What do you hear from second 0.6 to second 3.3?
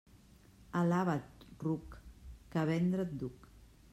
Alaba't, ruc, que a vendre et